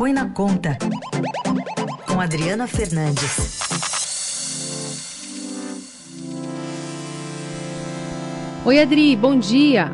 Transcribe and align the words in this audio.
Põe 0.00 0.14
na 0.14 0.30
Conta, 0.30 0.78
com 2.08 2.18
Adriana 2.18 2.66
Fernandes. 2.66 3.60
Oi, 8.64 8.80
Adri, 8.80 9.14
bom 9.14 9.38
dia. 9.38 9.92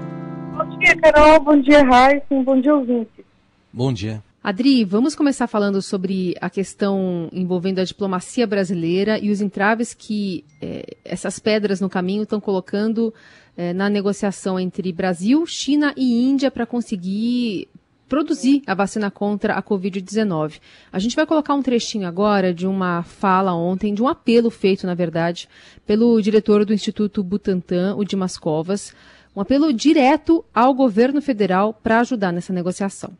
Bom 0.56 0.79
dia, 0.79 0.96
Carol. 1.00 1.40
Bom 1.40 1.61
dia, 1.61 1.82
Raíssa. 1.82 2.24
Bom 2.30 2.61
dia, 2.61 2.77
ouvinte. 2.77 3.27
Bom 3.72 3.92
dia. 3.92 4.22
Adri, 4.45 4.84
vamos 4.84 5.17
começar 5.17 5.49
falando 5.49 5.83
sobre 5.83 6.37
a 6.41 6.49
questão 6.49 7.29
envolvendo 7.33 7.81
a 7.81 7.85
diplomacia 7.85 8.47
brasileira 8.47 9.19
e 9.19 9.33
os 9.33 9.41
entraves 9.41 9.93
que 9.93 10.45
eh, 10.63 10.87
essas 11.04 11.41
pedras 11.41 11.81
no 11.81 11.91
caminho 11.91 12.23
estão 12.23 12.41
colocando 12.41 13.13
eh, 13.57 13.73
na 13.73 13.91
negociação 13.91 14.57
entre 14.61 14.93
Brasil, 14.93 15.45
China 15.47 15.93
e 15.97 16.30
Índia 16.30 16.48
para 16.48 16.65
conseguir 16.65 17.69
produzir 18.09 18.62
a 18.66 18.75
vacina 18.75 19.11
contra 19.11 19.55
a 19.55 19.62
Covid-19. 19.62 20.61
A 20.93 20.98
gente 20.98 21.16
vai 21.16 21.27
colocar 21.27 21.55
um 21.55 21.62
trechinho 21.62 22.06
agora 22.06 22.55
de 22.55 22.66
uma 22.66 23.02
fala 23.02 23.55
ontem, 23.55 23.95
de 23.95 24.02
um 24.02 24.09
apelo 24.09 24.51
feito, 24.51 24.87
na 24.87 24.95
verdade, 24.95 25.48
pelo 25.84 26.20
diretor 26.20 26.64
do 26.64 26.73
Instituto 26.73 27.23
Butantan, 27.23 27.95
o 27.97 28.05
Dimas 28.05 28.38
Covas, 28.38 28.95
um 29.34 29.41
apelo 29.41 29.73
direto 29.73 30.45
ao 30.55 30.73
governo 30.73 31.20
federal 31.20 31.74
para 31.74 32.00
ajudar 32.00 32.33
nessa 32.33 32.52
negociação. 32.52 33.11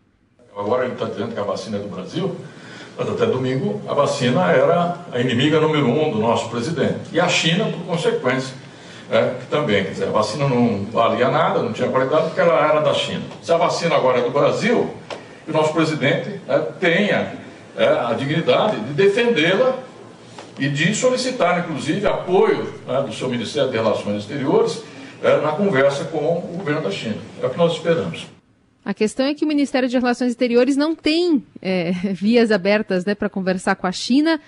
Agora 0.57 0.85
ele 0.85 0.95
está 0.95 1.07
dizendo 1.07 1.35
que 1.35 1.41
a 1.41 1.43
vacina 1.43 1.77
é 1.77 1.81
do 1.81 1.89
Brasil, 1.89 2.35
mas 2.97 3.09
até 3.11 3.27
domingo 3.27 3.83
a 3.87 3.93
vacina 3.93 4.51
era 4.51 4.99
a 5.13 5.21
inimiga 5.21 5.61
número 5.61 5.87
um 5.87 6.13
do 6.13 6.19
nosso 6.19 6.49
presidente. 6.49 7.11
E 7.13 7.21
a 7.21 7.29
China, 7.29 7.67
por 7.67 7.85
consequência, 7.85 8.55
é, 9.11 9.35
também, 9.51 9.85
quer 9.85 9.91
dizer, 9.91 10.09
a 10.09 10.11
vacina 10.11 10.49
não 10.49 10.85
valia 10.87 11.29
nada, 11.29 11.63
não 11.63 11.73
tinha 11.73 11.89
qualidade, 11.89 12.27
porque 12.27 12.41
ela 12.41 12.69
era 12.69 12.81
da 12.81 12.93
China. 12.93 13.23
Se 13.43 13.53
a 13.53 13.57
vacina 13.57 13.95
agora 13.95 14.19
é 14.19 14.23
do 14.23 14.31
Brasil, 14.31 14.91
o 15.47 15.53
nosso 15.53 15.73
presidente 15.73 16.41
é, 16.49 16.59
tenha 16.81 17.35
é, 17.77 17.87
a 17.87 18.15
dignidade 18.15 18.81
de 18.81 18.93
defendê-la 18.95 19.77
e 20.59 20.69
de 20.69 20.95
solicitar, 20.95 21.61
inclusive, 21.61 22.07
apoio 22.07 22.75
né, 22.87 23.03
do 23.03 23.13
seu 23.13 23.29
Ministério 23.29 23.71
de 23.71 23.77
Relações 23.77 24.23
Exteriores 24.23 24.83
é, 25.23 25.41
na 25.41 25.53
conversa 25.53 26.05
com 26.05 26.39
o 26.39 26.57
governo 26.59 26.83
da 26.83 26.91
China. 26.91 27.17
É 27.43 27.47
o 27.47 27.51
que 27.51 27.59
nós 27.59 27.73
esperamos. 27.73 28.27
A 28.85 28.95
questão 28.95 29.27
é 29.27 29.35
que 29.35 29.45
o 29.45 29.49
Ministério 29.49 29.89
de 29.89 29.99
Relações 29.99 30.31
Exteriores 30.31 30.77
não 30.77 30.95
tem 30.95 31.45
é, 31.61 31.91
vias 32.13 32.51
abertas 32.51 33.05
né, 33.05 33.15
para 33.15 33.29
conversar 33.29 33.77
com 33.77 33.87
a 33.87 33.93
China. 33.93 34.41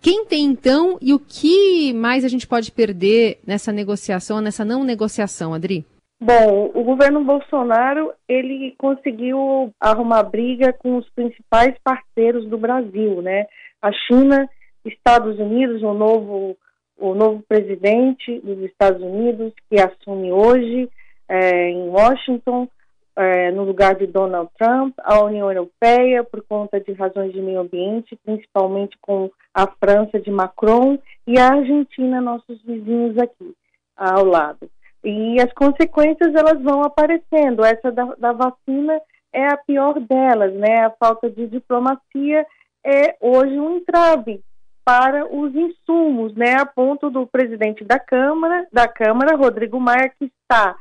Quem 0.00 0.24
tem 0.24 0.44
então 0.44 0.98
e 1.02 1.12
o 1.12 1.18
que 1.18 1.92
mais 1.92 2.24
a 2.24 2.28
gente 2.28 2.46
pode 2.46 2.70
perder 2.70 3.38
nessa 3.46 3.72
negociação, 3.72 4.40
nessa 4.40 4.64
não 4.64 4.84
negociação, 4.84 5.52
Adri? 5.52 5.84
Bom, 6.20 6.70
o 6.74 6.82
governo 6.82 7.22
Bolsonaro 7.24 8.12
ele 8.28 8.74
conseguiu 8.76 9.72
arrumar 9.80 10.24
briga 10.24 10.72
com 10.72 10.96
os 10.96 11.08
principais 11.10 11.74
parceiros 11.82 12.44
do 12.48 12.58
Brasil, 12.58 13.22
né? 13.22 13.46
A 13.80 13.92
China, 13.92 14.48
Estados 14.84 15.38
Unidos, 15.38 15.82
o 15.82 15.94
novo 15.94 16.56
o 17.00 17.14
novo 17.14 17.44
presidente 17.48 18.40
dos 18.40 18.58
Estados 18.64 19.00
Unidos 19.00 19.52
que 19.70 19.80
assume 19.80 20.32
hoje 20.32 20.90
é, 21.28 21.70
em 21.70 21.88
Washington, 21.88 22.68
é, 23.18 23.50
no 23.50 23.64
lugar 23.64 23.96
de 23.96 24.06
Donald 24.06 24.48
Trump, 24.56 24.94
a 25.02 25.20
União 25.24 25.50
Europeia, 25.50 26.22
por 26.22 26.40
conta 26.48 26.80
de 26.80 26.92
razões 26.92 27.32
de 27.32 27.42
meio 27.42 27.60
ambiente, 27.60 28.16
principalmente 28.24 28.96
com 29.00 29.28
a 29.52 29.66
França 29.66 30.20
de 30.20 30.30
Macron, 30.30 30.96
e 31.26 31.36
a 31.36 31.48
Argentina, 31.48 32.20
nossos 32.20 32.62
vizinhos 32.62 33.18
aqui 33.18 33.54
ao 33.96 34.24
lado. 34.24 34.70
E 35.02 35.40
as 35.40 35.52
consequências 35.52 36.32
elas 36.32 36.62
vão 36.62 36.82
aparecendo. 36.82 37.64
Essa 37.64 37.90
da, 37.90 38.04
da 38.14 38.32
vacina 38.32 39.00
é 39.32 39.46
a 39.46 39.56
pior 39.56 39.98
delas, 39.98 40.54
né? 40.54 40.84
A 40.84 40.90
falta 40.90 41.28
de 41.28 41.48
diplomacia 41.48 42.46
é 42.84 43.16
hoje 43.20 43.58
um 43.58 43.78
entrave 43.78 44.40
para 44.84 45.26
os 45.26 45.52
insumos, 45.56 46.34
né? 46.36 46.54
A 46.54 46.66
ponto 46.66 47.10
do 47.10 47.26
presidente 47.26 47.84
da 47.84 47.98
Câmara, 47.98 48.66
da 48.72 48.86
Câmara, 48.86 49.36
Rodrigo 49.36 49.80
Maia, 49.80 50.08
que 50.08 50.26
está 50.26 50.76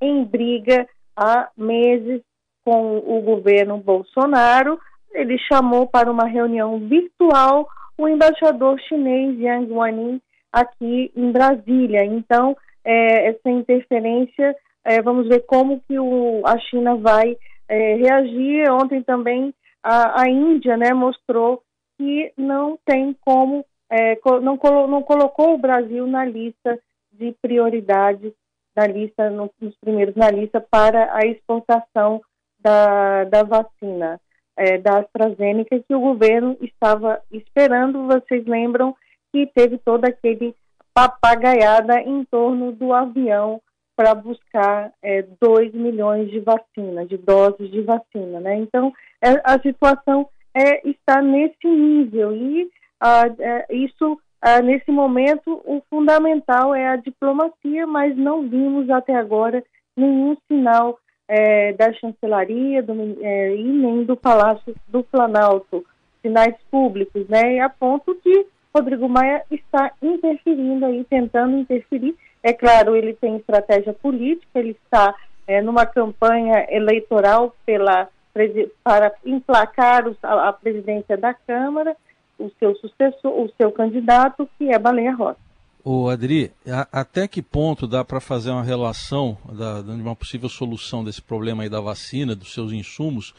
em 0.00 0.22
briga 0.22 0.86
há 1.18 1.50
meses 1.56 2.22
com 2.64 2.98
o 2.98 3.20
governo 3.22 3.78
Bolsonaro. 3.78 4.78
Ele 5.12 5.36
chamou 5.38 5.86
para 5.86 6.10
uma 6.10 6.24
reunião 6.24 6.78
virtual 6.78 7.68
o 7.96 8.06
embaixador 8.06 8.78
chinês 8.82 9.38
Yang 9.40 9.72
Guanin 9.72 10.20
aqui 10.52 11.10
em 11.16 11.32
Brasília. 11.32 12.04
Então, 12.04 12.56
é, 12.84 13.30
essa 13.30 13.50
interferência, 13.50 14.54
é, 14.84 15.02
vamos 15.02 15.26
ver 15.28 15.40
como 15.40 15.80
que 15.88 15.98
o, 15.98 16.42
a 16.46 16.56
China 16.58 16.94
vai 16.96 17.36
é, 17.68 17.94
reagir. 17.94 18.70
Ontem 18.70 19.02
também 19.02 19.52
a, 19.82 20.22
a, 20.22 20.30
Índia 20.30 20.76
né, 20.76 20.94
mostrou 20.94 21.62
que 21.98 22.32
não 22.36 22.78
tem 22.84 23.16
como, 23.24 23.64
é, 23.90 24.16
não, 24.40 24.56
colo, 24.56 24.86
não 24.86 25.02
colocou 25.02 25.54
o 25.54 25.58
Brasil 25.58 26.06
na 26.06 26.24
lista 26.24 26.78
de 27.12 27.34
prioridade 27.42 28.32
na 28.78 28.86
lista, 28.86 29.28
nos 29.28 29.50
primeiros 29.80 30.14
na 30.14 30.30
lista 30.30 30.60
para 30.60 31.12
a 31.12 31.26
exportação 31.26 32.20
da, 32.60 33.24
da 33.24 33.42
vacina 33.42 34.20
é, 34.56 34.78
da 34.78 35.00
AstraZeneca 35.00 35.80
que 35.80 35.94
o 35.94 36.00
governo 36.00 36.56
estava 36.60 37.20
esperando. 37.32 38.06
Vocês 38.06 38.46
lembram 38.46 38.94
que 39.32 39.46
teve 39.52 39.78
toda 39.78 40.08
aquele 40.08 40.54
papagaiada 40.94 42.00
em 42.00 42.24
torno 42.24 42.70
do 42.70 42.92
avião 42.92 43.60
para 43.96 44.14
buscar 44.14 44.92
2 45.40 45.74
é, 45.74 45.76
milhões 45.76 46.30
de 46.30 46.38
vacinas, 46.38 47.08
de 47.08 47.16
doses 47.18 47.68
de 47.70 47.82
vacina, 47.82 48.38
né? 48.38 48.56
Então, 48.56 48.92
é, 49.20 49.40
a 49.42 49.58
situação 49.60 50.28
é, 50.54 50.88
está 50.88 51.20
nesse 51.20 51.66
nível 51.66 52.34
e 52.34 52.70
ah, 53.00 53.24
é, 53.40 53.74
isso 53.74 54.20
ah, 54.40 54.62
nesse 54.62 54.90
momento, 54.90 55.60
o 55.64 55.82
fundamental 55.90 56.74
é 56.74 56.88
a 56.88 56.96
diplomacia, 56.96 57.86
mas 57.86 58.16
não 58.16 58.48
vimos 58.48 58.88
até 58.88 59.14
agora 59.14 59.62
nenhum 59.96 60.36
sinal 60.46 60.98
é, 61.26 61.72
da 61.72 61.92
chancelaria 61.92 62.82
do, 62.82 62.92
é, 63.20 63.56
e 63.56 63.64
nem 63.64 64.04
do 64.04 64.16
Palácio 64.16 64.74
do 64.86 65.02
Planalto, 65.02 65.84
sinais 66.22 66.54
públicos, 66.70 67.28
né? 67.28 67.54
E 67.54 67.60
a 67.60 67.68
ponto 67.68 68.14
que 68.14 68.46
Rodrigo 68.74 69.08
Maia 69.08 69.42
está 69.50 69.92
interferindo 70.00 70.86
aí, 70.86 71.04
tentando 71.04 71.58
interferir. 71.58 72.14
É 72.42 72.52
claro, 72.52 72.94
ele 72.94 73.14
tem 73.14 73.36
estratégia 73.36 73.92
política, 73.92 74.58
ele 74.58 74.76
está 74.84 75.14
é, 75.48 75.60
numa 75.60 75.84
campanha 75.84 76.64
eleitoral 76.70 77.54
pela, 77.66 78.08
para 78.84 79.12
emplacar 79.24 80.04
a, 80.22 80.48
a 80.48 80.52
presidência 80.52 81.16
da 81.16 81.34
Câmara 81.34 81.96
o 82.38 82.50
seu 82.58 82.74
sucessor, 82.76 83.32
o 83.32 83.50
seu 83.56 83.72
candidato, 83.72 84.48
que 84.58 84.70
é 84.70 84.78
Baleia 84.78 85.14
Rossi. 85.14 85.40
O 85.84 86.08
Adri, 86.08 86.50
a, 86.66 87.00
até 87.00 87.26
que 87.26 87.40
ponto 87.40 87.86
dá 87.86 88.04
para 88.04 88.20
fazer 88.20 88.50
uma 88.50 88.62
relação 88.62 89.38
da, 89.52 89.80
de 89.80 89.90
uma 90.02 90.16
possível 90.16 90.48
solução 90.48 91.02
desse 91.02 91.22
problema 91.22 91.62
aí 91.62 91.68
da 91.68 91.80
vacina, 91.80 92.34
dos 92.34 92.52
seus 92.52 92.72
insumos, 92.72 93.34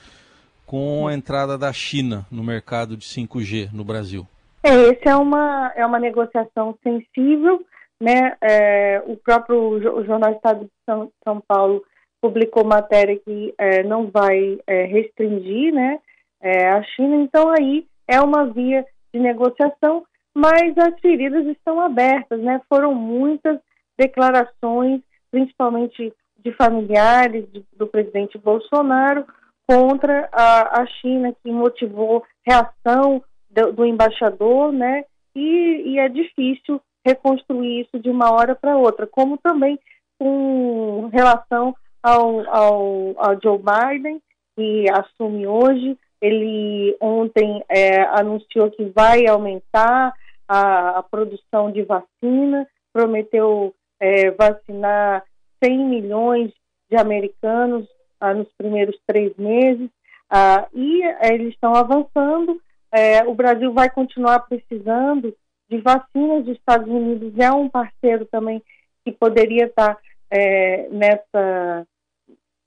com 0.66 1.08
a 1.08 1.14
entrada 1.14 1.58
da 1.58 1.72
China 1.74 2.26
no 2.32 2.44
mercado 2.44 2.96
de 2.96 3.06
5G 3.06 3.72
no 3.74 3.84
Brasil? 3.84 4.28
É, 4.64 4.90
essa 4.90 5.12
é 5.12 5.16
uma, 5.16 5.72
é 5.76 5.86
uma 5.86 6.00
negociação 6.00 6.78
sensível, 6.84 7.64
né? 8.02 8.36
É, 8.42 9.02
o 9.06 9.16
próprio 9.16 9.58
o 9.60 10.06
Jornal 10.06 10.34
Estado 10.34 10.66
de 10.66 10.72
São, 10.86 11.12
São 11.24 11.42
Paulo 11.48 11.84
publicou 12.22 12.64
matéria 12.64 13.18
que 13.18 13.54
é, 13.58 13.84
não 13.84 14.10
vai 14.10 14.60
é, 14.68 14.86
restringir, 14.86 15.74
né? 15.74 16.00
É, 16.42 16.70
a 16.70 16.84
China, 16.84 17.18
então 17.18 17.50
aí 17.50 17.86
é 18.10 18.20
uma 18.20 18.48
via 18.48 18.84
de 19.14 19.20
negociação, 19.20 20.04
mas 20.36 20.76
as 20.78 21.00
feridas 21.00 21.46
estão 21.46 21.80
abertas, 21.80 22.42
né? 22.42 22.60
Foram 22.68 22.94
muitas 22.96 23.60
declarações, 23.98 25.02
principalmente 25.32 26.12
de 26.44 26.52
familiares 26.54 27.46
do 27.78 27.86
presidente 27.86 28.38
Bolsonaro, 28.38 29.26
contra 29.68 30.28
a, 30.32 30.82
a, 30.82 30.88
China, 30.88 31.36
que 31.44 31.52
motivou 31.52 32.24
reação 32.44 33.24
do, 33.50 33.72
do 33.74 33.86
embaixador, 33.86 34.72
né? 34.72 35.04
E, 35.36 35.94
e, 35.94 36.00
é 36.00 36.10
difícil 36.10 36.82
reconstruir 37.06 37.82
isso 37.82 38.00
de 38.00 38.10
uma 38.10 38.32
hora 38.32 38.56
para 38.56 38.78
outra, 38.78 39.06
como 39.06 39.38
também 39.38 39.80
com 40.18 41.10
relação 41.14 41.76
ao, 42.02 42.50
ao, 42.50 43.14
ao 43.18 43.42
Joe 43.42 43.60
Biden, 43.60 44.20
que 44.56 44.86
assume 44.92 45.46
hoje 45.46 45.98
ele 46.22 46.96
ontem 47.00 47.64
é, 47.70 48.02
anunciou 48.02 48.70
que 48.72 48.86
vai 48.86 49.26
aumentar 49.28 50.14
a, 50.48 51.00
a, 51.00 51.04
produção 51.04 51.72
de 51.72 51.84
vacina, 51.84 52.68
prometeu 52.92 53.74
é, 54.00 54.32
vacinar 54.32 55.24
100 55.64 55.86
milhões 55.86 56.52
de 56.90 56.98
americanos 56.98 57.88
ah, 58.20 58.34
nos 58.34 58.48
primeiros 58.58 58.98
três 59.06 59.36
meses, 59.38 59.90
ah, 60.30 60.68
e 60.74 61.04
é, 61.04 61.34
eles 61.34 61.54
estão 61.54 61.76
avançando. 61.76 62.62
É, 62.92 63.24
o 63.24 63.34
Brasil 63.34 63.72
vai 63.72 63.90
continuar 63.90 64.40
precisando 64.42 65.36
de 65.70 65.78
vacinas. 65.78 66.48
Os 66.48 66.58
Estados 66.58 66.88
Unidos 66.88 67.38
é 67.38 67.52
um 67.52 67.70
parceiro 67.70 68.26
também 68.26 68.62
que 69.06 69.12
poderia 69.12 69.66
estar 69.66 69.98
é, 70.32 70.90
nessa 70.90 71.86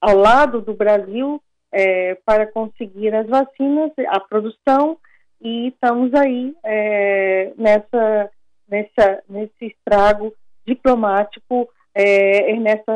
ao 0.01 0.17
lado 0.17 0.61
do 0.61 0.75
Brasil 0.75 1.41
é, 1.73 2.15
para 2.27 2.47
conseguir 2.47 3.15
as 3.15 3.27
vacinas, 3.27 3.91
a 4.09 4.21
produção, 4.21 4.99
e 5.41 5.69
estamos 5.69 6.15
aí 6.15 6.55
é, 6.63 7.53
nessa, 7.57 8.31
nessa, 8.69 9.23
nesse 9.29 9.67
estrago 9.67 10.33
diplomático. 10.67 11.69
É, 11.95 12.51
Ernesto 12.51 12.91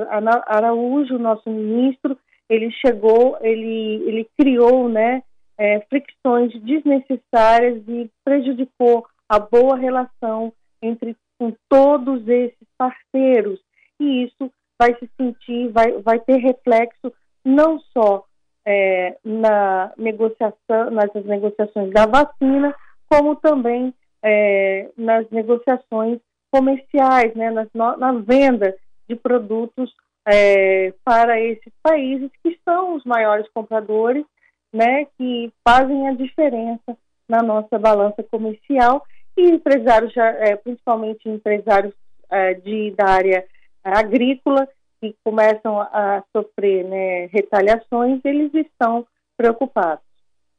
Araújo, 0.46 1.18
nosso 1.18 1.50
ministro, 1.50 2.16
ele 2.48 2.70
chegou, 2.70 3.36
ele, 3.40 4.02
ele 4.06 4.28
criou 4.38 4.88
né, 4.88 5.22
é, 5.58 5.80
fricções 5.80 6.52
desnecessárias 6.62 7.82
e 7.88 8.10
prejudicou 8.24 9.06
a 9.28 9.38
boa 9.38 9.76
relação 9.76 10.52
entre 10.80 11.16
com 11.38 11.52
todos 11.68 12.26
esses 12.28 12.68
parceiros. 12.78 13.60
E 13.98 14.24
isso 14.24 14.50
vai 14.78 14.94
se 14.98 15.10
sentir, 15.16 15.68
vai, 15.72 15.92
vai 16.02 16.20
ter 16.20 16.36
reflexo 16.36 17.12
não 17.44 17.80
só 17.92 18.24
é, 18.66 19.16
na 19.24 19.92
negociação, 19.96 20.90
nas 20.90 21.14
negociações 21.24 21.92
da 21.92 22.04
vacina, 22.04 22.74
como 23.08 23.36
também 23.36 23.94
é, 24.22 24.90
nas 24.98 25.30
negociações 25.30 26.18
comerciais, 26.50 27.32
né, 27.34 27.50
nas, 27.50 27.68
na 27.72 28.12
venda 28.12 28.76
de 29.08 29.14
produtos 29.14 29.94
é, 30.26 30.92
para 31.04 31.40
esses 31.40 31.72
países 31.80 32.30
que 32.42 32.58
são 32.64 32.96
os 32.96 33.04
maiores 33.04 33.46
compradores, 33.54 34.24
né, 34.72 35.06
que 35.16 35.52
fazem 35.66 36.08
a 36.08 36.12
diferença 36.12 36.96
na 37.28 37.42
nossa 37.42 37.78
balança 37.78 38.22
comercial. 38.24 39.04
E 39.36 39.50
empresários, 39.50 40.12
já, 40.12 40.26
é, 40.28 40.56
principalmente 40.56 41.28
empresários 41.28 41.94
é, 42.30 42.54
de, 42.54 42.90
da 42.92 43.06
área 43.06 43.44
agrícola, 43.84 44.66
que 45.00 45.14
começam 45.24 45.80
a 45.80 46.22
sofrer 46.34 46.84
né, 46.84 47.26
retaliações, 47.26 48.20
eles 48.24 48.52
estão 48.54 49.06
preocupados. 49.36 50.04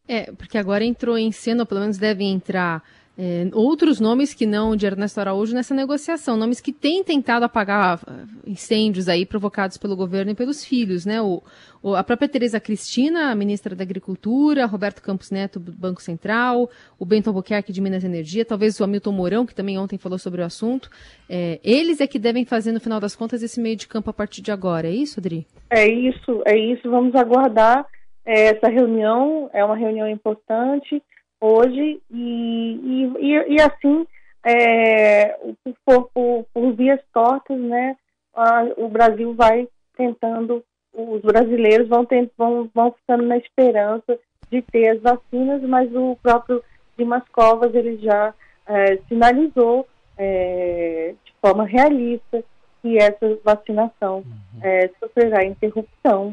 É, 0.07 0.31
porque 0.31 0.57
agora 0.57 0.85
entrou 0.85 1.17
em 1.17 1.31
cena, 1.31 1.63
ou 1.63 1.65
pelo 1.65 1.81
menos 1.81 1.97
devem 1.97 2.31
entrar 2.31 2.81
é, 3.19 3.49
outros 3.51 3.99
nomes 3.99 4.31
que 4.31 4.45
não 4.45 4.75
de 4.75 4.85
Ernesto 4.85 5.19
Araújo 5.19 5.55
nessa 5.55 5.73
negociação, 5.73 6.37
nomes 6.37 6.61
que 6.61 6.71
têm 6.71 7.03
tentado 7.03 7.45
apagar 7.45 7.99
ah, 8.05 8.25
incêndios 8.45 9.09
aí 9.09 9.25
provocados 9.25 9.75
pelo 9.75 9.95
governo 9.95 10.31
e 10.31 10.35
pelos 10.35 10.63
filhos, 10.63 11.03
né? 11.03 11.19
O, 11.19 11.41
o, 11.81 11.95
a 11.95 12.03
própria 12.03 12.29
Tereza 12.29 12.59
Cristina, 12.59 13.33
ministra 13.33 13.75
da 13.75 13.83
Agricultura, 13.83 14.67
Roberto 14.67 15.01
Campos 15.01 15.31
Neto, 15.31 15.59
do 15.59 15.71
Banco 15.71 15.99
Central, 15.99 16.69
o 16.99 17.05
Bento 17.05 17.27
Albuquerque 17.27 17.73
de 17.73 17.81
Minas 17.81 18.03
Energia, 18.03 18.45
talvez 18.45 18.79
o 18.79 18.83
Hamilton 18.83 19.11
Mourão, 19.11 19.45
que 19.47 19.55
também 19.55 19.79
ontem 19.79 19.97
falou 19.97 20.19
sobre 20.19 20.43
o 20.43 20.45
assunto. 20.45 20.87
É, 21.27 21.59
eles 21.63 21.99
é 21.99 22.05
que 22.05 22.19
devem 22.19 22.45
fazer, 22.45 22.71
no 22.71 22.79
final 22.79 22.99
das 22.99 23.15
contas, 23.15 23.41
esse 23.41 23.59
meio 23.59 23.75
de 23.75 23.87
campo 23.87 24.11
a 24.11 24.13
partir 24.13 24.43
de 24.43 24.51
agora, 24.51 24.87
é 24.87 24.91
isso, 24.91 25.19
Adri? 25.19 25.47
É 25.71 25.87
isso, 25.87 26.43
é 26.45 26.55
isso. 26.55 26.87
Vamos 26.87 27.15
aguardar 27.15 27.83
é, 28.23 28.55
essa 28.55 28.69
reunião, 28.69 29.49
é 29.53 29.65
uma 29.65 29.75
reunião 29.75 30.07
importante 30.07 31.01
hoje 31.39 32.01
e, 32.11 33.11
e, 33.19 33.55
e 33.55 33.61
assim 33.61 34.05
é, 34.43 35.37
por, 35.85 36.09
por, 36.13 36.45
por, 36.53 36.73
vias 36.73 37.01
tortas, 37.13 37.59
né, 37.59 37.97
a, 38.33 38.63
o 38.77 38.87
Brasil 38.87 39.33
vai 39.33 39.67
tentando, 39.95 40.63
os 40.93 41.21
brasileiros 41.21 41.87
vão, 41.87 42.05
tent, 42.05 42.29
vão, 42.37 42.69
vão 42.73 42.93
ficando 42.93 43.23
na 43.23 43.37
esperança 43.37 44.17
de 44.49 44.61
ter 44.61 44.89
as 44.89 45.01
vacinas, 45.01 45.61
mas 45.63 45.93
o 45.93 46.17
próprio 46.23 46.63
Dimas 46.97 47.23
Covas 47.29 47.75
ele 47.75 47.97
já 47.97 48.33
é, 48.65 48.97
sinalizou 49.09 49.85
é, 50.17 51.13
de 51.25 51.33
forma 51.41 51.65
realista 51.65 52.43
que 52.81 52.97
essa 52.97 53.37
vacinação 53.43 54.19
uhum. 54.19 54.61
é, 54.61 54.89
sofrerá 54.99 55.43
interrupção 55.43 56.31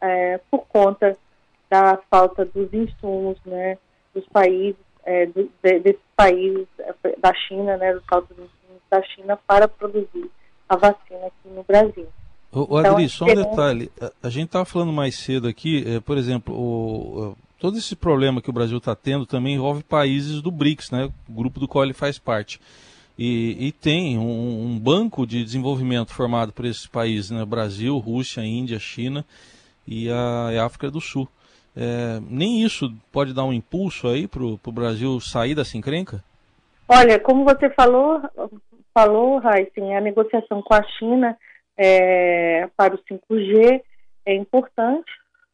é, 0.00 0.38
por 0.50 0.66
conta 0.68 1.16
da 1.68 1.98
falta 2.08 2.44
dos 2.44 2.72
insumos, 2.72 3.38
né, 3.44 3.76
dos 4.16 4.26
países, 4.28 4.76
é, 5.04 5.26
do, 5.26 5.50
de, 5.62 5.78
desses 5.80 6.00
países 6.16 6.66
é, 6.80 6.94
da 7.18 7.32
China, 7.34 7.76
né, 7.76 7.92
dos 7.92 8.04
cálculos 8.06 8.48
da 8.90 9.02
China 9.02 9.38
para 9.46 9.68
produzir 9.68 10.30
a 10.68 10.76
vacina 10.76 11.26
aqui 11.26 11.48
no 11.54 11.62
Brasil. 11.62 12.06
O, 12.50 12.80
então, 12.80 12.92
Adri, 12.92 13.08
só 13.08 13.24
um 13.26 13.34
detalhe. 13.34 13.90
A, 14.00 14.10
a 14.24 14.30
gente 14.30 14.46
estava 14.46 14.64
falando 14.64 14.92
mais 14.92 15.16
cedo 15.16 15.46
aqui, 15.46 15.84
é, 15.86 16.00
por 16.00 16.16
exemplo, 16.16 16.54
o, 16.54 17.36
todo 17.58 17.76
esse 17.76 17.94
problema 17.94 18.40
que 18.40 18.50
o 18.50 18.52
Brasil 18.52 18.78
está 18.78 18.94
tendo 18.94 19.26
também 19.26 19.54
envolve 19.54 19.82
países 19.82 20.40
do 20.40 20.50
BRICS, 20.50 20.90
né, 20.90 21.10
o 21.28 21.32
grupo 21.32 21.60
do 21.60 21.68
qual 21.68 21.84
ele 21.84 21.92
faz 21.92 22.18
parte. 22.18 22.60
E, 23.18 23.68
e 23.68 23.72
tem 23.72 24.18
um, 24.18 24.66
um, 24.66 24.78
banco 24.78 25.26
de 25.26 25.42
desenvolvimento 25.42 26.12
formado 26.12 26.52
por 26.52 26.66
esses 26.66 26.86
países, 26.86 27.30
né, 27.30 27.44
Brasil, 27.44 27.96
Rússia, 27.98 28.42
Índia, 28.42 28.78
China 28.78 29.24
e 29.86 30.10
a, 30.10 30.50
a 30.60 30.66
África 30.66 30.90
do 30.90 31.00
Sul. 31.00 31.26
É, 31.76 32.18
nem 32.30 32.62
isso 32.62 32.90
pode 33.12 33.34
dar 33.34 33.44
um 33.44 33.52
impulso 33.52 34.08
aí 34.08 34.26
para 34.26 34.42
o 34.42 34.72
Brasil 34.72 35.20
sair 35.20 35.54
dessa 35.54 35.76
encrenca? 35.76 36.24
Olha, 36.88 37.18
como 37.18 37.44
você 37.44 37.68
falou, 37.70 38.22
falou, 38.94 39.42
Heisen, 39.42 39.94
a 39.94 40.00
negociação 40.00 40.62
com 40.62 40.72
a 40.72 40.82
China 40.98 41.36
é, 41.76 42.66
para 42.76 42.94
o 42.94 42.98
5G 42.98 43.82
é 44.24 44.34
importante. 44.34 45.10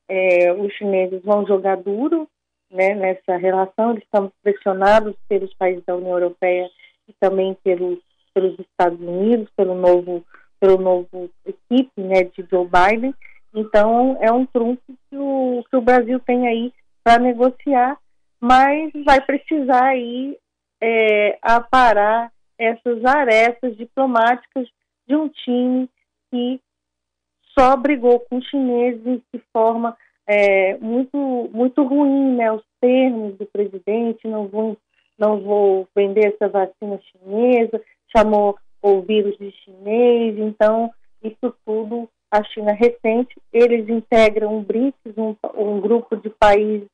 É, 0.08 0.52
os 0.52 0.72
chineses 0.74 1.22
vão 1.24 1.46
jogar 1.46 1.76
duro 1.76 2.28
né, 2.70 2.94
nessa 2.94 3.36
relação, 3.36 3.90
eles 3.90 4.04
estão 4.04 4.32
pressionados 4.42 5.14
pelos 5.28 5.52
países 5.54 5.84
da 5.84 5.96
União 5.96 6.12
Europeia 6.12 6.68
e 7.08 7.12
também 7.20 7.56
pelos, 7.62 7.98
pelos 8.32 8.58
Estados 8.58 8.98
Unidos, 9.00 9.48
pelo 9.56 9.74
novo, 9.74 10.24
pelo 10.58 10.78
novo 10.78 11.30
equipe 11.44 12.00
né, 12.00 12.24
de 12.24 12.46
Joe 12.50 12.66
Biden. 12.66 13.14
Então, 13.54 14.16
é 14.20 14.32
um 14.32 14.46
trunfo 14.46 14.82
que 15.08 15.16
o, 15.16 15.64
que 15.68 15.76
o 15.76 15.82
Brasil 15.82 16.18
tem 16.20 16.46
aí 16.46 16.72
para 17.04 17.18
negociar, 17.18 17.98
mas 18.40 18.90
vai 19.04 19.20
precisar 19.20 19.84
aí 19.84 20.36
é, 20.80 21.38
aparar 21.42 22.32
essas 22.58 23.04
arestas 23.04 23.76
diplomáticas 23.76 24.68
de 25.06 25.16
um 25.16 25.28
time 25.28 25.88
que 26.30 26.60
só 27.58 27.76
brigou 27.76 28.20
com 28.20 28.40
chineses 28.40 29.20
de 29.32 29.42
forma 29.52 29.96
é, 30.26 30.76
muito 30.78 31.50
muito 31.52 31.82
ruim, 31.84 32.36
né? 32.36 32.50
Os 32.52 32.64
termos 32.80 33.36
do 33.36 33.46
presidente, 33.46 34.26
não 34.26 34.46
vou, 34.46 34.76
não 35.18 35.40
vou 35.40 35.88
vender 35.94 36.34
essa 36.34 36.48
vacina 36.48 36.98
chinesa, 37.10 37.80
chamou 38.16 38.56
o 38.80 39.00
vírus 39.02 39.36
de 39.38 39.50
chinês, 39.50 40.38
então 40.38 40.90
isso 41.22 41.54
tudo 41.64 42.08
a 42.32 42.42
China 42.44 42.72
recente, 42.72 43.38
eles 43.52 43.86
integram 43.90 44.56
um 44.56 44.62
BRICS, 44.62 45.18
um, 45.18 45.36
um 45.54 45.78
grupo 45.82 46.16
de 46.16 46.30
países 46.30 46.88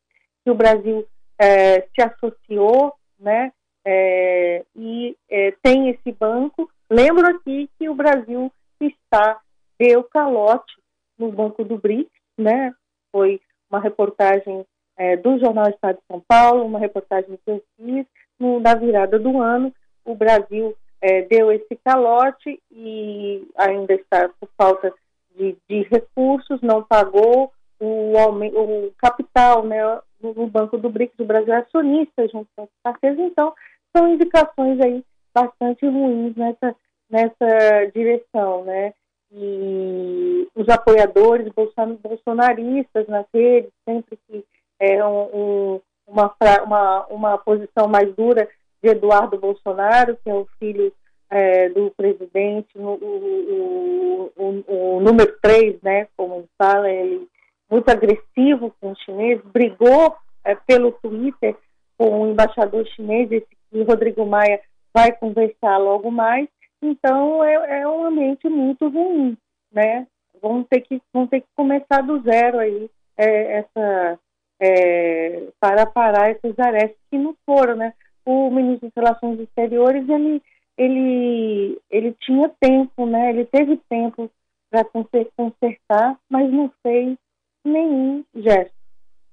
que 0.44 0.50
o 0.50 0.54
Brasil 0.54 1.06
é, 1.38 1.82
se 1.82 2.02
associou, 2.02 2.92
né, 3.20 3.52
é, 3.84 4.64
e 4.74 5.16
é, 5.30 5.54
tem 5.62 5.90
esse 5.90 6.10
banco. 6.10 6.68
Lembro 6.90 7.24
aqui 7.28 7.70
que 7.78 7.88
o 7.88 7.94
Brasil 7.94 8.52
está, 8.80 9.38
deu 9.78 10.02
calote 10.02 10.74
no 11.16 11.30
banco 11.30 11.62
do 11.62 11.78
BRICS, 11.78 12.10
né, 12.36 12.74
foi 13.12 13.40
uma 13.70 13.78
reportagem 13.78 14.66
é, 14.96 15.16
do 15.16 15.38
Jornal 15.38 15.68
Estado 15.70 15.98
de 15.98 16.06
São 16.10 16.20
Paulo, 16.26 16.64
uma 16.64 16.80
reportagem 16.80 17.38
que 17.44 17.50
eu 17.50 17.62
fiz 17.76 18.04
no, 18.40 18.58
na 18.58 18.74
virada 18.74 19.20
do 19.20 19.40
ano, 19.40 19.72
o 20.04 20.16
Brasil 20.16 20.76
é, 21.00 21.22
deu 21.22 21.52
esse 21.52 21.76
calote 21.84 22.60
e 22.72 23.46
ainda 23.56 23.94
está 23.94 24.28
por 24.40 24.48
falta 24.56 24.92
de, 25.38 25.56
de 25.68 25.82
recursos, 25.84 26.60
não 26.60 26.82
pagou 26.82 27.52
o, 27.80 28.12
o 28.16 28.92
capital 28.98 29.64
né, 29.64 29.78
no, 30.20 30.46
Banco 30.48 30.76
do 30.76 30.90
BRICS 30.90 31.16
do 31.16 31.24
Brasil 31.24 31.54
é 31.54 31.58
acionista 31.58 32.26
junto 32.28 32.48
com 32.56 32.64
os 32.64 33.18
então 33.18 33.54
são 33.96 34.08
indicações 34.08 34.80
aí 34.80 35.04
bastante 35.34 35.86
ruins 35.86 36.34
nessa, 36.36 36.76
nessa 37.08 37.90
direção, 37.94 38.64
né? 38.64 38.92
E 39.30 40.48
os 40.54 40.68
apoiadores 40.68 41.52
bolsonaristas 41.52 43.06
nas 43.06 43.26
redes, 43.32 43.70
sempre 43.84 44.18
que 44.26 44.44
é 44.80 45.04
um, 45.04 45.80
uma, 46.06 46.34
uma, 46.64 47.06
uma 47.06 47.38
posição 47.38 47.86
mais 47.86 48.12
dura 48.14 48.48
de 48.82 48.90
Eduardo 48.90 49.38
Bolsonaro, 49.38 50.16
que 50.24 50.30
é 50.30 50.34
o 50.34 50.46
filho 50.58 50.92
é, 51.30 51.68
do 51.68 51.90
presidente, 51.90 52.68
o, 52.76 52.94
o, 52.94 54.32
o, 54.36 54.96
o 54.96 55.00
número 55.00 55.36
3, 55.40 55.80
né, 55.82 56.08
como 56.16 56.48
fala, 56.56 56.90
ele 56.90 57.28
muito 57.70 57.88
agressivo 57.90 58.74
com 58.80 58.92
os 58.92 59.00
chineses, 59.02 59.44
brigou 59.44 60.16
é, 60.44 60.54
pelo 60.54 60.92
Twitter 60.92 61.54
com 61.98 62.22
o 62.22 62.28
embaixador 62.28 62.86
chinês, 62.88 63.30
esse 63.30 63.46
que 63.70 63.82
Rodrigo 63.82 64.24
Maia 64.24 64.60
vai 64.94 65.12
conversar 65.12 65.76
logo 65.78 66.10
mais, 66.10 66.48
então 66.80 67.44
é, 67.44 67.80
é 67.80 67.88
um 67.88 68.06
ambiente 68.06 68.48
muito 68.48 68.88
ruim, 68.88 69.36
né? 69.72 70.06
Vamos 70.40 70.66
ter 70.68 70.80
que, 70.80 71.02
vamos 71.12 71.28
ter 71.28 71.40
que 71.40 71.48
começar 71.54 72.00
do 72.02 72.20
zero 72.22 72.58
aí 72.58 72.88
é, 73.16 73.58
essa, 73.58 74.18
é, 74.60 75.48
para 75.60 75.84
parar 75.86 76.30
esses 76.30 76.58
arestas 76.58 76.96
que 77.10 77.18
não 77.18 77.34
foram, 77.44 77.76
né? 77.76 77.92
O 78.24 78.50
ministro 78.50 78.90
das 78.94 79.04
Relações 79.04 79.40
Exteriores, 79.40 80.08
ele 80.08 80.40
ele, 80.78 81.76
ele 81.90 82.14
tinha 82.20 82.48
tempo, 82.60 83.04
né? 83.04 83.30
Ele 83.30 83.44
teve 83.44 83.78
tempo 83.90 84.30
para 84.70 84.84
consertar, 84.84 86.16
mas 86.30 86.50
não 86.50 86.70
fez 86.82 87.16
nenhum 87.64 88.24
gesto. 88.34 88.72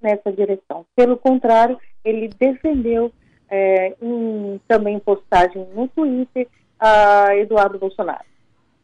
nessa 0.01 0.31
direção. 0.31 0.85
Pelo 0.95 1.17
contrário, 1.17 1.79
ele 2.03 2.27
defendeu 2.27 3.11
é, 3.49 3.95
em, 4.01 4.59
também 4.67 4.99
postagem 4.99 5.65
no 5.73 5.87
Twitter 5.87 6.47
a 6.79 7.35
Eduardo 7.35 7.79
Bolsonaro. 7.79 8.25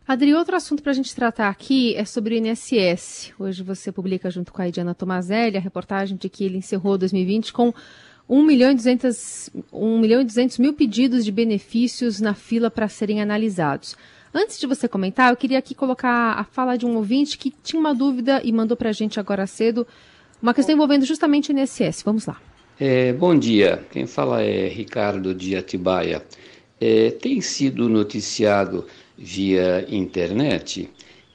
Adri, 0.08 0.34
outro 0.34 0.56
assunto 0.56 0.82
para 0.82 0.92
a 0.92 0.96
gente 0.96 1.16
tratar 1.16 1.48
aqui 1.48 1.96
é 1.96 2.06
sobre 2.06 2.36
o 2.36 2.38
INSS. 2.38 3.34
Hoje 3.40 3.62
você 3.62 3.92
publica 3.92 4.30
junto 4.32 4.52
com 4.52 4.62
a 4.62 4.68
Ediana 4.68 4.96
Tomazelli 4.96 5.58
a 5.58 5.62
reportagem 5.62 6.18
de 6.18 6.28
que 6.28 6.44
ele 6.44 6.58
encerrou 6.58 6.98
2020 6.98 7.54
com 7.54 7.72
1 8.32 8.46
milhão 8.46 8.72
e 8.72 8.76
200, 8.76 9.50
1 9.74 10.00
milhão 10.00 10.22
e 10.22 10.24
200 10.24 10.58
mil 10.58 10.72
pedidos 10.72 11.26
de 11.26 11.34
benefícios 11.34 12.22
na 12.22 12.34
fila 12.34 12.72
para 12.72 12.88
serem 12.88 13.22
analisados. 13.22 13.98
Antes 14.34 14.58
de 14.58 14.66
você 14.66 14.88
comentar, 14.88 15.32
eu 15.32 15.36
queria 15.36 15.60
aqui 15.60 15.76
colocar 15.76 16.40
a 16.40 16.46
fala 16.46 16.78
de 16.78 16.86
um 16.86 16.96
ouvinte 16.96 17.38
que 17.38 17.54
tinha 17.62 17.78
uma 17.78 17.94
dúvida 17.94 18.40
e 18.42 18.54
mandou 18.54 18.78
para 18.78 18.88
a 18.88 18.94
gente 18.94 19.20
agora 19.20 19.46
cedo 19.46 19.86
uma 20.42 20.54
questão 20.54 20.74
envolvendo 20.74 21.06
justamente 21.06 21.52
o 21.52 21.60
INSS. 21.60 22.04
Vamos 22.06 22.26
lá. 22.26 22.42
É, 22.80 23.12
bom 23.12 23.38
dia, 23.38 23.86
quem 23.92 24.08
fala 24.08 24.42
é 24.42 24.70
Ricardo 24.70 25.36
de 25.36 25.58
Atibaia. 25.58 26.24
É, 26.80 27.12
tem 27.12 27.42
sido 27.42 27.90
noticiado 27.90 28.88
via 29.18 29.86
internet 29.90 30.90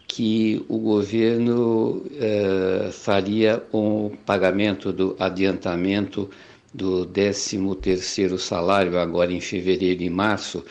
que 0.08 0.64
o 0.66 0.78
governo 0.78 2.06
é, 2.18 2.88
faria 2.90 3.62
um 3.70 4.10
pagamento 4.24 4.90
do 4.94 5.14
adiantamento 5.18 6.30
do 6.76 7.06
13º 7.06 8.38
salário 8.38 8.98
agora 8.98 9.32
em 9.32 9.40
fevereiro 9.40 10.02
e 10.02 10.10
março 10.10 10.64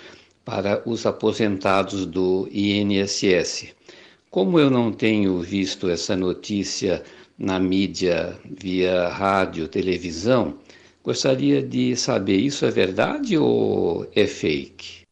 para 0.45 0.81
os 0.85 1.05
aposentados 1.05 2.05
do 2.05 2.47
INSS. 2.51 3.75
Como 4.29 4.59
eu 4.59 4.69
não 4.69 4.91
tenho 4.91 5.39
visto 5.39 5.89
essa 5.89 6.15
notícia 6.15 7.03
na 7.37 7.59
mídia 7.59 8.37
via 8.45 9.07
rádio, 9.09 9.67
televisão, 9.67 10.57
Gostaria 11.05 11.61
de 11.61 11.95
saber, 11.95 12.37
isso 12.37 12.65
é 12.65 12.71
verdade 12.71 13.37
ou 13.37 14.07
é 14.15 14.25
fake? 14.25 15.05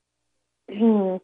Hum. 0.67 1.19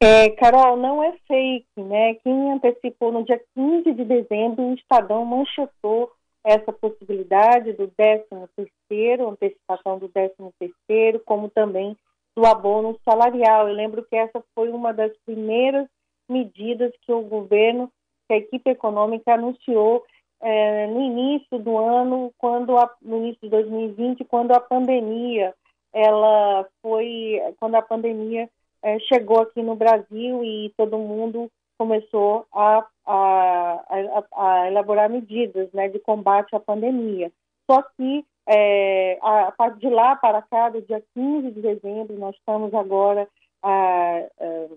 É, 0.00 0.30
Carol, 0.30 0.76
não 0.76 1.02
é 1.02 1.12
fake, 1.26 1.66
né? 1.76 2.14
Quem 2.22 2.52
antecipou 2.52 3.10
no 3.10 3.24
dia 3.24 3.42
15 3.52 3.92
de 3.92 4.04
dezembro, 4.04 4.62
o 4.62 4.74
Estadão 4.74 5.24
manchetou 5.24 6.12
essa 6.44 6.72
possibilidade 6.72 7.72
do 7.72 7.88
13 7.88 8.24
terceiro, 8.56 9.28
antecipação 9.28 9.98
do 9.98 10.08
13 10.08 10.34
terceiro, 10.58 11.20
como 11.24 11.50
também 11.50 11.96
do 12.36 12.46
abono 12.46 12.98
salarial. 13.04 13.68
Eu 13.68 13.74
lembro 13.74 14.04
que 14.04 14.16
essa 14.16 14.42
foi 14.54 14.70
uma 14.70 14.92
das 14.92 15.12
primeiras 15.26 15.86
medidas 16.28 16.92
que 17.02 17.12
o 17.12 17.22
governo, 17.22 17.90
que 18.26 18.34
a 18.34 18.38
equipe 18.38 18.70
econômica 18.70 19.34
anunciou 19.34 20.04
é, 20.40 20.86
no 20.86 21.02
início 21.02 21.58
do 21.58 21.76
ano, 21.76 22.32
quando 22.38 22.76
a, 22.78 22.90
no 23.02 23.18
início 23.18 23.40
de 23.42 23.50
2020, 23.50 24.24
quando 24.24 24.52
a 24.52 24.60
pandemia 24.60 25.54
ela 25.92 26.66
foi, 26.80 27.40
quando 27.58 27.74
a 27.74 27.82
pandemia 27.82 28.48
é, 28.82 28.98
chegou 29.00 29.40
aqui 29.40 29.62
no 29.62 29.74
Brasil 29.74 30.42
e 30.44 30.72
todo 30.76 30.96
mundo 30.96 31.50
começou 31.80 32.46
a, 32.52 32.86
a, 33.06 33.84
a, 33.88 34.24
a 34.36 34.68
elaborar 34.68 35.08
medidas 35.08 35.72
né, 35.72 35.88
de 35.88 35.98
combate 35.98 36.54
à 36.54 36.60
pandemia. 36.60 37.32
Só 37.70 37.80
que 37.96 38.22
é, 38.46 39.18
a, 39.22 39.68
de 39.70 39.88
lá 39.88 40.14
para 40.14 40.42
cá, 40.42 40.68
do 40.68 40.82
dia 40.82 41.02
15 41.14 41.52
de 41.52 41.62
dezembro, 41.62 42.18
nós 42.18 42.36
estamos 42.36 42.74
agora 42.74 43.26
a, 43.62 44.18
a, 44.18 44.68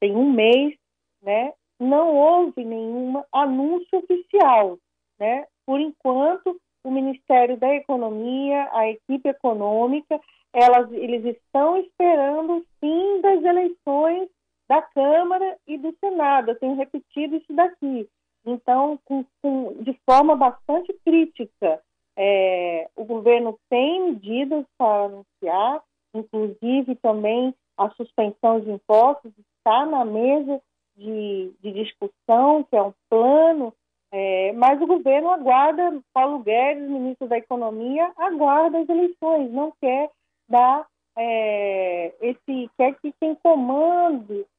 tem 0.00 0.16
um 0.16 0.32
mês, 0.32 0.74
né? 1.20 1.52
não 1.78 2.16
houve 2.16 2.64
nenhum 2.64 3.22
anúncio 3.30 3.98
oficial. 3.98 4.78
Né? 5.20 5.44
Por 5.66 5.78
enquanto, 5.78 6.58
o 6.82 6.90
Ministério 6.90 7.58
da 7.58 7.74
Economia, 7.74 8.66
a 8.72 8.88
equipe 8.88 9.28
econômica, 9.28 10.18
elas, 10.54 10.90
eles 10.90 11.36
estão 11.36 11.76
esperando 11.76 12.54
o 12.54 12.64
fim 12.80 13.20
das 13.20 13.44
eleições 13.44 14.30
da 14.72 14.80
Câmara 14.80 15.58
e 15.66 15.76
do 15.76 15.94
Senado. 16.00 16.50
Eu 16.50 16.58
tenho 16.58 16.76
repetido 16.76 17.36
isso 17.36 17.52
daqui. 17.52 18.08
Então, 18.46 18.98
com, 19.04 19.22
com, 19.42 19.74
de 19.82 19.92
forma 20.08 20.34
bastante 20.34 20.94
crítica, 21.04 21.78
é, 22.16 22.88
o 22.96 23.04
governo 23.04 23.58
tem 23.68 24.12
medidas 24.12 24.64
para 24.78 25.04
anunciar, 25.04 25.82
inclusive 26.14 26.94
também 26.96 27.54
a 27.76 27.90
suspensão 27.90 28.60
de 28.60 28.70
impostos 28.70 29.30
está 29.58 29.84
na 29.84 30.06
mesa 30.06 30.58
de, 30.96 31.52
de 31.60 31.72
discussão, 31.72 32.64
que 32.64 32.74
é 32.74 32.82
um 32.82 32.94
plano, 33.10 33.74
é, 34.10 34.52
mas 34.52 34.80
o 34.80 34.86
governo 34.86 35.30
aguarda, 35.30 36.00
Paulo 36.14 36.38
Guedes, 36.38 36.88
ministro 36.88 37.28
da 37.28 37.36
Economia, 37.36 38.10
aguarda 38.16 38.78
as 38.78 38.88
eleições, 38.88 39.52
não 39.52 39.70
quer 39.80 40.10
dar 40.48 40.86
é, 41.16 42.14
esse, 42.20 42.70
quer 42.76 42.94
que 43.00 43.12
quem 43.20 43.34
comande, 43.34 44.44
com, 44.44 44.51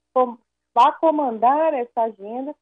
vá 0.75 0.91
comandar 0.93 1.73
essa 1.73 2.01
agenda 2.01 2.55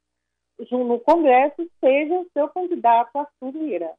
no 0.70 1.00
Congresso 1.00 1.68
seja 1.80 2.14
o 2.20 2.28
seu 2.34 2.48
candidato 2.50 3.18
Arthur 3.18 3.52
Lira. 3.54 3.92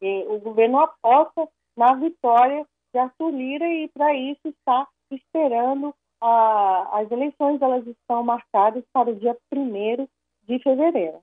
E 0.00 0.24
o 0.28 0.38
governo 0.38 0.78
aposta 0.78 1.48
na 1.76 1.94
vitória 1.94 2.64
de 2.92 2.98
Arthur 2.98 3.30
Lira 3.30 3.66
e 3.68 3.88
para 3.88 4.14
isso 4.14 4.48
está 4.48 4.86
esperando 5.10 5.94
a, 6.20 7.00
as 7.00 7.10
eleições 7.10 7.60
elas 7.60 7.86
estão 7.86 8.22
marcadas 8.22 8.82
para 8.92 9.10
o 9.10 9.16
dia 9.16 9.36
1 9.52 10.08
de 10.48 10.58
fevereiro. 10.60 11.20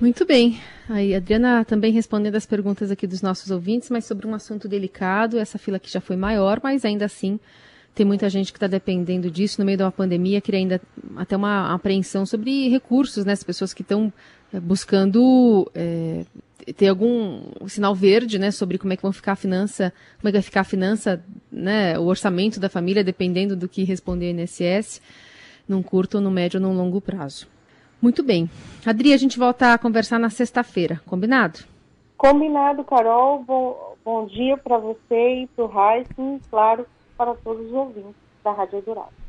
Muito 0.00 0.26
bem. 0.26 0.54
Aí, 0.90 1.14
Adriana 1.14 1.64
também 1.64 1.92
respondendo 1.92 2.34
as 2.34 2.44
perguntas 2.44 2.90
aqui 2.90 3.06
dos 3.06 3.22
nossos 3.22 3.50
ouvintes, 3.50 3.88
mas 3.88 4.04
sobre 4.04 4.26
um 4.26 4.34
assunto 4.34 4.68
delicado. 4.68 5.38
Essa 5.38 5.58
fila 5.58 5.76
aqui 5.76 5.88
já 5.88 6.00
foi 6.00 6.16
maior, 6.16 6.60
mas 6.62 6.84
ainda 6.84 7.04
assim 7.04 7.38
tem 7.94 8.06
muita 8.06 8.28
gente 8.30 8.52
que 8.52 8.56
está 8.56 8.66
dependendo 8.66 9.30
disso 9.30 9.60
no 9.60 9.66
meio 9.66 9.76
de 9.76 9.84
uma 9.84 9.92
pandemia, 9.92 10.40
queria 10.40 10.60
ainda 10.60 10.80
até 11.16 11.36
uma 11.36 11.74
apreensão 11.74 12.24
sobre 12.24 12.68
recursos, 12.68 13.24
né? 13.24 13.32
As 13.32 13.44
pessoas 13.44 13.74
que 13.74 13.82
estão 13.82 14.12
eh, 14.52 14.60
buscando 14.60 15.70
é, 15.74 16.24
ter 16.76 16.88
algum 16.88 17.42
sinal 17.66 17.94
verde, 17.94 18.38
né, 18.38 18.50
sobre 18.50 18.78
como 18.78 18.92
é 18.92 18.96
que 18.96 19.02
vão 19.02 19.12
ficar 19.12 19.32
a 19.32 19.36
finança, 19.36 19.92
como 20.18 20.28
é 20.28 20.30
que 20.30 20.38
vai 20.38 20.42
ficar 20.42 20.60
a 20.60 20.64
finança, 20.64 21.24
né, 21.50 21.98
o 21.98 22.04
orçamento 22.04 22.60
da 22.60 22.68
família, 22.68 23.02
dependendo 23.02 23.56
do 23.56 23.68
que 23.68 23.82
responder 23.82 24.32
o 24.32 24.40
INSS, 24.40 25.02
num 25.68 25.82
curto, 25.82 26.20
no 26.20 26.30
médio 26.30 26.60
ou 26.60 26.66
num 26.66 26.76
longo 26.76 27.00
prazo. 27.00 27.48
Muito 28.00 28.22
bem. 28.22 28.48
Adri, 28.84 29.12
a 29.12 29.16
gente 29.16 29.38
volta 29.38 29.72
a 29.72 29.78
conversar 29.78 30.18
na 30.18 30.30
sexta-feira, 30.30 31.00
combinado? 31.06 31.60
Combinado, 32.16 32.84
Carol. 32.84 33.42
Bom, 33.42 33.96
bom 34.04 34.26
dia 34.26 34.56
para 34.56 34.78
você 34.78 35.42
e 35.42 35.46
para 35.48 35.64
o 35.64 35.70
Heisen, 35.70 36.40
claro, 36.50 36.86
para 37.22 37.36
todos 37.36 37.64
os 37.66 37.72
ouvintes 37.72 38.16
da 38.42 38.50
Rádio 38.50 38.82
Dourado. 38.82 39.21